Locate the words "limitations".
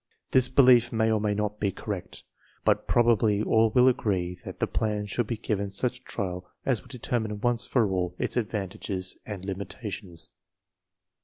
9.45-10.31